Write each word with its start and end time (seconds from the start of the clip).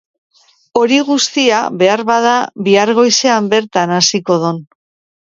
Hori 0.79 0.95
guztia, 1.09 1.59
beharbada, 1.81 2.31
bihar 2.67 2.93
goizean 3.01 3.51
bertan 3.51 3.93
hasiko 3.99 4.39
don. 4.45 4.59